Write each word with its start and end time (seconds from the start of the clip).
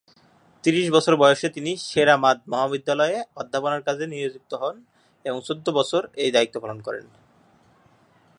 ত্রিশ 0.63 0.87
বছর 0.91 1.13
বয়সে 1.15 1.47
তিনি 1.49 1.71
সে-রা-মাদ 1.87 2.37
মহাবিদ্যালয়ে 2.47 3.17
অধ্যাপনার 3.35 3.81
কাজে 3.81 4.05
নিযুক্ত 4.07 4.51
হন 4.53 4.75
এবং 5.25 5.39
চৌদ্দ 5.45 5.67
বছর 5.69 6.01
এই 6.15 6.31
দায়িত্ব 6.31 6.55
পালন 6.59 6.79
করেন। 6.81 7.05